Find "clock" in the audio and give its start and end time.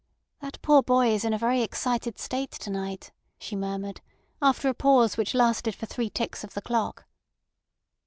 6.63-7.05